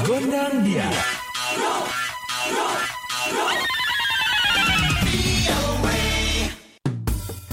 Gondang 0.00 0.64
dia. 0.64 0.88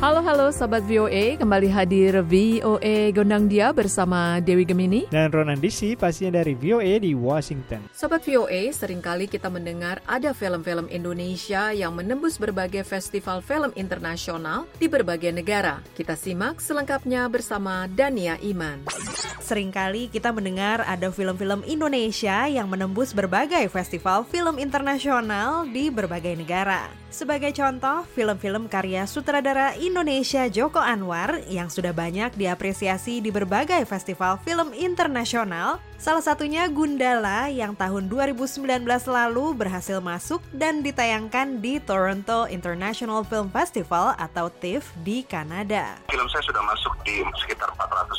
Halo 0.00 0.24
halo 0.24 0.48
Sobat 0.48 0.80
VOA, 0.88 1.36
kembali 1.36 1.68
hadir 1.68 2.24
VOA 2.24 3.12
Gondang 3.12 3.52
Dia 3.52 3.68
bersama 3.76 4.40
Dewi 4.40 4.64
Gemini. 4.64 5.04
Dan 5.12 5.28
Ronan 5.28 5.60
DC 5.60 6.00
pastinya 6.00 6.40
dari 6.40 6.56
VOA 6.56 7.04
di 7.04 7.12
Washington. 7.12 7.84
Sobat 7.92 8.24
VOA, 8.24 8.72
sering 8.72 9.04
kali 9.04 9.28
kita 9.28 9.52
mendengar 9.52 10.00
ada 10.08 10.32
film-film 10.32 10.88
Indonesia 10.88 11.68
yang 11.76 11.92
menembus 11.92 12.40
berbagai 12.40 12.88
festival 12.88 13.44
film 13.44 13.76
internasional 13.76 14.64
di 14.80 14.88
berbagai 14.88 15.36
negara. 15.36 15.84
Kita 15.92 16.16
simak 16.16 16.64
selengkapnya 16.64 17.28
bersama 17.28 17.84
Dania 17.92 18.40
Iman. 18.40 19.11
Seringkali 19.52 20.08
kita 20.08 20.32
mendengar 20.32 20.80
ada 20.88 21.12
film-film 21.12 21.60
Indonesia 21.68 22.48
yang 22.48 22.72
menembus 22.72 23.12
berbagai 23.12 23.68
festival 23.68 24.24
film 24.24 24.56
internasional 24.56 25.68
di 25.68 25.92
berbagai 25.92 26.40
negara. 26.40 26.88
Sebagai 27.12 27.52
contoh, 27.52 28.08
film-film 28.16 28.72
karya 28.72 29.04
sutradara 29.04 29.76
Indonesia 29.76 30.48
Joko 30.48 30.80
Anwar 30.80 31.44
yang 31.52 31.68
sudah 31.68 31.92
banyak 31.92 32.32
diapresiasi 32.32 33.20
di 33.20 33.28
berbagai 33.28 33.84
festival 33.84 34.40
film 34.40 34.72
internasional, 34.72 35.76
salah 36.00 36.24
satunya 36.24 36.64
Gundala 36.72 37.52
yang 37.52 37.76
tahun 37.76 38.08
2019 38.08 38.64
lalu 38.88 39.52
berhasil 39.52 40.00
masuk 40.00 40.40
dan 40.56 40.80
ditayangkan 40.80 41.60
di 41.60 41.76
Toronto 41.84 42.48
International 42.48 43.20
Film 43.28 43.52
Festival 43.52 44.16
atau 44.16 44.48
TIFF 44.48 44.96
di 45.04 45.20
Kanada. 45.28 46.00
Film 46.08 46.24
saya 46.32 46.40
sudah 46.48 46.64
masuk 46.64 46.96
di 47.04 47.20
sekitar 47.44 47.68
400 47.76 48.11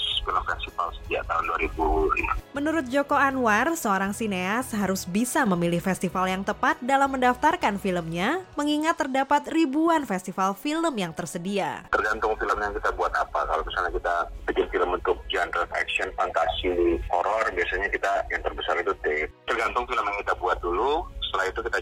Menurut 2.63 2.87
Joko 2.87 3.19
Anwar, 3.19 3.75
seorang 3.75 4.15
sineas 4.15 4.71
harus 4.71 5.03
bisa 5.03 5.43
memilih 5.43 5.83
festival 5.83 6.31
yang 6.31 6.47
tepat 6.47 6.79
dalam 6.79 7.11
mendaftarkan 7.11 7.75
filmnya, 7.75 8.39
mengingat 8.55 8.95
terdapat 8.95 9.51
ribuan 9.51 10.07
festival 10.07 10.55
film 10.55 10.95
yang 10.95 11.11
tersedia. 11.11 11.83
Tergantung 11.91 12.39
film 12.39 12.55
yang 12.55 12.71
kita 12.71 12.95
buat 12.95 13.11
apa. 13.19 13.43
Kalau 13.51 13.67
misalnya 13.67 13.91
kita 13.91 14.15
bikin 14.47 14.65
film 14.71 14.95
untuk 14.95 15.19
genre 15.27 15.67
action, 15.75 16.07
fantasi, 16.15 17.03
horor, 17.11 17.43
biasanya 17.51 17.91
kita 17.91 18.02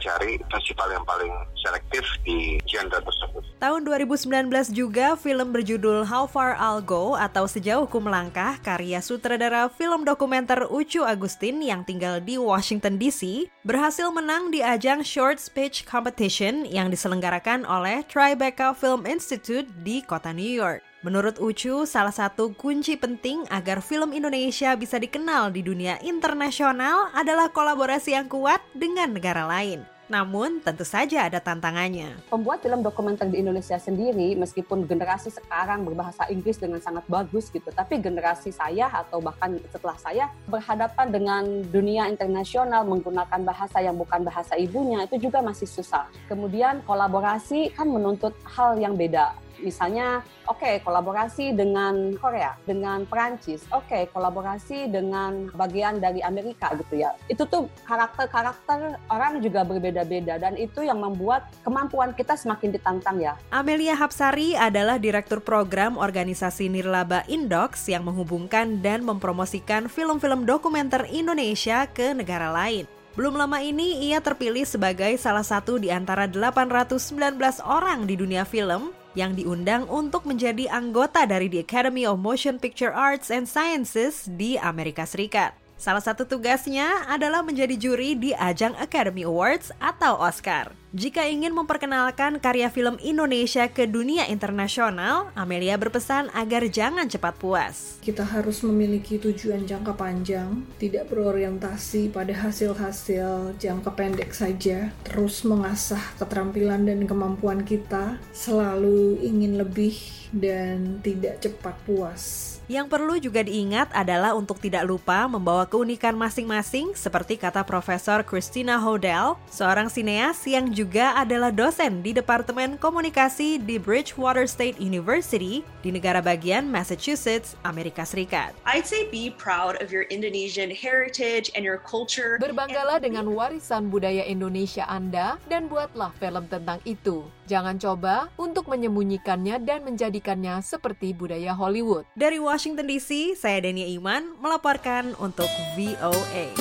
cari 0.01 0.41
festival 0.49 0.89
yang 0.91 1.05
paling 1.05 1.31
selektif 1.61 2.03
di 2.25 2.57
genre 2.65 2.99
tersebut. 2.99 3.43
Tahun 3.61 3.81
2019 3.85 4.49
juga 4.73 5.13
film 5.13 5.53
berjudul 5.53 6.03
How 6.09 6.25
Far 6.25 6.57
I'll 6.57 6.81
Go 6.81 7.13
atau 7.13 7.45
Sejauh 7.45 7.85
Ku 7.85 8.01
Melangkah 8.01 8.57
karya 8.59 8.99
sutradara 8.99 9.69
film 9.69 10.01
dokumenter 10.03 10.65
Ucu 10.67 11.05
Agustin 11.05 11.61
yang 11.61 11.85
tinggal 11.85 12.17
di 12.17 12.41
Washington 12.41 12.97
DC 12.97 13.47
berhasil 13.61 14.09
menang 14.09 14.49
di 14.49 14.65
ajang 14.65 15.05
Short 15.05 15.37
Speech 15.37 15.85
Competition 15.85 16.65
yang 16.65 16.89
diselenggarakan 16.89 17.63
oleh 17.69 18.01
Tribeca 18.09 18.73
Film 18.73 19.05
Institute 19.05 19.69
di 19.85 20.01
kota 20.01 20.33
New 20.33 20.49
York. 20.49 20.90
Menurut 21.01 21.41
Ucu, 21.41 21.89
salah 21.89 22.13
satu 22.13 22.53
kunci 22.53 22.93
penting 22.93 23.41
agar 23.49 23.81
film 23.81 24.13
Indonesia 24.13 24.77
bisa 24.77 25.01
dikenal 25.01 25.49
di 25.49 25.65
dunia 25.65 25.97
internasional 26.05 27.09
adalah 27.17 27.49
kolaborasi 27.49 28.13
yang 28.13 28.29
kuat 28.29 28.61
dengan 28.77 29.09
negara 29.09 29.49
lain. 29.49 29.81
Namun, 30.13 30.61
tentu 30.61 30.85
saja 30.85 31.25
ada 31.25 31.41
tantangannya. 31.41 32.21
Pembuat 32.29 32.61
film 32.61 32.85
dokumenter 32.85 33.25
di 33.33 33.41
Indonesia 33.41 33.81
sendiri, 33.81 34.37
meskipun 34.37 34.85
generasi 34.85 35.33
sekarang 35.33 35.89
berbahasa 35.89 36.29
Inggris 36.29 36.61
dengan 36.61 36.77
sangat 36.85 37.01
bagus 37.09 37.49
gitu, 37.49 37.73
tapi 37.73 37.97
generasi 37.97 38.53
saya 38.53 38.85
atau 38.93 39.25
bahkan 39.25 39.57
setelah 39.73 39.97
saya 39.97 40.29
berhadapan 40.45 41.07
dengan 41.09 41.43
dunia 41.73 42.13
internasional 42.13 42.85
menggunakan 42.85 43.41
bahasa 43.41 43.81
yang 43.81 43.97
bukan 43.97 44.21
bahasa 44.21 44.53
ibunya 44.53 45.01
itu 45.09 45.17
juga 45.17 45.41
masih 45.41 45.65
susah. 45.65 46.05
Kemudian 46.29 46.85
kolaborasi 46.85 47.73
kan 47.73 47.89
menuntut 47.89 48.37
hal 48.45 48.77
yang 48.77 48.93
beda 48.93 49.33
misalnya 49.59 50.23
oke 50.47 50.63
okay, 50.63 50.79
kolaborasi 50.85 51.51
dengan 51.51 52.15
Korea, 52.15 52.55
dengan 52.63 53.03
Perancis, 53.03 53.67
oke 53.75 53.87
okay, 53.87 54.03
kolaborasi 54.09 54.87
dengan 54.87 55.51
bagian 55.51 55.99
dari 55.99 56.23
Amerika 56.23 56.71
gitu 56.79 57.03
ya. 57.03 57.11
Itu 57.27 57.43
tuh 57.49 57.67
karakter-karakter 57.83 59.01
orang 59.11 59.43
juga 59.43 59.67
berbeda-beda 59.67 60.39
dan 60.39 60.55
itu 60.55 60.85
yang 60.85 61.03
membuat 61.03 61.51
kemampuan 61.65 62.15
kita 62.15 62.39
semakin 62.39 62.71
ditantang 62.71 63.19
ya. 63.19 63.35
Amelia 63.51 63.97
Hapsari 63.97 64.55
adalah 64.55 64.95
direktur 65.01 65.43
program 65.43 65.99
organisasi 65.99 66.71
Nirlaba 66.71 67.27
Indox 67.27 67.89
yang 67.91 68.07
menghubungkan 68.07 68.79
dan 68.79 69.03
mempromosikan 69.03 69.91
film-film 69.91 70.47
dokumenter 70.47 71.03
Indonesia 71.11 71.89
ke 71.89 72.13
negara 72.15 72.53
lain. 72.53 72.87
Belum 73.11 73.35
lama 73.35 73.59
ini 73.59 74.07
ia 74.07 74.23
terpilih 74.23 74.63
sebagai 74.63 75.11
salah 75.19 75.43
satu 75.43 75.75
di 75.75 75.91
antara 75.91 76.31
819 76.31 77.59
orang 77.59 78.07
di 78.07 78.15
dunia 78.15 78.47
film 78.47 78.95
yang 79.13 79.37
diundang 79.37 79.85
untuk 79.85 80.25
menjadi 80.25 80.67
anggota 80.73 81.29
dari 81.29 81.45
The 81.45 81.61
Academy 81.61 82.03
of 82.09 82.17
Motion 82.17 82.57
Picture 82.57 82.89
Arts 82.89 83.29
and 83.29 83.45
Sciences 83.45 84.25
di 84.25 84.57
Amerika 84.57 85.05
Serikat. 85.05 85.60
Salah 85.81 85.97
satu 85.97 86.29
tugasnya 86.29 87.09
adalah 87.09 87.41
menjadi 87.41 87.73
juri 87.73 88.13
di 88.13 88.37
ajang 88.37 88.77
Academy 88.77 89.25
Awards 89.25 89.73
atau 89.81 90.13
Oscar. 90.21 90.77
Jika 90.93 91.25
ingin 91.25 91.57
memperkenalkan 91.57 92.37
karya 92.37 92.69
film 92.69 93.01
Indonesia 93.01 93.65
ke 93.65 93.89
dunia 93.89 94.29
internasional, 94.29 95.33
Amelia 95.33 95.81
berpesan 95.81 96.29
agar 96.37 96.69
jangan 96.69 97.09
cepat 97.09 97.33
puas. 97.41 97.97
Kita 98.05 98.21
harus 98.21 98.61
memiliki 98.61 99.17
tujuan 99.17 99.65
jangka 99.65 99.97
panjang, 99.97 100.61
tidak 100.77 101.09
berorientasi 101.09 102.13
pada 102.13 102.35
hasil-hasil 102.37 103.57
jangka 103.57 103.89
pendek 103.97 104.37
saja, 104.37 104.93
terus 105.01 105.41
mengasah 105.41 106.13
keterampilan 106.21 106.85
dan 106.85 107.09
kemampuan 107.09 107.65
kita, 107.65 108.21
selalu 108.37 109.17
ingin 109.25 109.57
lebih 109.57 110.20
dan 110.31 111.03
tidak 111.03 111.43
cepat 111.43 111.75
puas. 111.83 112.51
Yang 112.71 112.87
perlu 112.87 113.19
juga 113.19 113.43
diingat 113.43 113.91
adalah 113.91 114.31
untuk 114.31 114.55
tidak 114.63 114.87
lupa 114.87 115.27
membawa 115.27 115.67
keunikan 115.67 116.15
masing-masing 116.15 116.95
seperti 116.95 117.35
kata 117.35 117.67
Profesor 117.67 118.23
Christina 118.23 118.79
Hodel, 118.79 119.35
seorang 119.51 119.91
sineas 119.91 120.39
yang 120.47 120.71
juga 120.71 121.11
adalah 121.19 121.51
dosen 121.51 121.99
di 121.99 122.15
Departemen 122.15 122.79
Komunikasi 122.79 123.59
di 123.59 123.75
Bridgewater 123.75 124.47
State 124.47 124.79
University 124.79 125.67
di 125.83 125.91
negara 125.91 126.23
bagian 126.23 126.63
Massachusetts, 126.71 127.59
Amerika 127.67 128.07
Serikat. 128.07 128.55
I'd 128.63 128.87
say 128.87 129.03
be 129.11 129.35
proud 129.35 129.75
of 129.83 129.91
your 129.91 130.07
Indonesian 130.07 130.71
heritage 130.71 131.51
and 131.59 131.67
your 131.67 131.83
culture. 131.83 132.39
Berbanggalah 132.39 133.03
dengan 133.03 133.27
warisan 133.35 133.91
budaya 133.91 134.23
Indonesia 134.23 134.87
Anda 134.87 135.35
dan 135.51 135.67
buatlah 135.67 136.15
film 136.23 136.47
tentang 136.47 136.79
itu. 136.87 137.27
Jangan 137.51 137.75
coba 137.83 138.31
untuk 138.39 138.71
menyembunyikannya 138.71 139.59
dan 139.67 139.83
menjadikannya 140.21 140.61
seperti 140.61 141.17
budaya 141.17 141.57
Hollywood. 141.57 142.05
Dari 142.13 142.37
Washington 142.37 142.85
DC, 142.85 143.33
saya 143.33 143.57
Dania 143.65 143.89
Iman 143.89 144.37
melaporkan 144.37 145.17
untuk 145.17 145.49
VOA. 145.73 146.53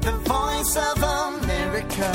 The 0.00 0.12
Voice 0.24 0.74
of 0.76 0.98
America. 1.04 2.12